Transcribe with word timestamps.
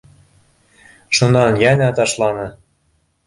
Шунан 1.17 1.61
йәнә 1.63 1.91
ташланы. 1.99 2.47